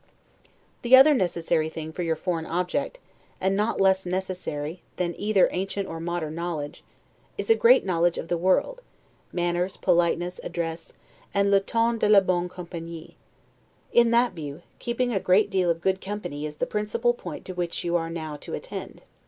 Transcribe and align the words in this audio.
The 0.81 0.95
other 0.95 1.11
thing 1.11 1.19
necessary 1.19 1.69
for 1.69 2.01
your 2.01 2.15
foreign 2.15 2.47
object, 2.47 2.97
and 3.39 3.55
not 3.55 3.79
less 3.79 4.03
necessary 4.03 4.81
than 4.95 5.13
either 5.15 5.47
ancient 5.51 5.87
or 5.87 5.99
modern 5.99 6.33
knowledge, 6.33 6.83
is 7.37 7.51
a 7.51 7.55
great 7.55 7.85
knowledge 7.85 8.17
of 8.17 8.27
the 8.27 8.35
world, 8.39 8.81
manners, 9.31 9.77
politeness, 9.77 10.39
address, 10.43 10.93
and 11.35 11.51
'le 11.51 11.59
ton 11.59 11.99
de 11.99 12.09
la 12.09 12.19
bonne 12.21 12.49
compagnie'. 12.49 13.13
In 13.93 14.09
that 14.09 14.33
view, 14.33 14.63
keeping 14.79 15.13
a 15.13 15.19
great 15.19 15.51
deal 15.51 15.69
of 15.69 15.81
good 15.81 16.01
company, 16.01 16.47
is 16.47 16.57
the 16.57 16.65
principal 16.65 17.13
point 17.13 17.45
to 17.45 17.53
which 17.53 17.83
you 17.83 17.95
are 17.95 18.09
now 18.09 18.35
to 18.37 18.55
attend. 18.55 19.03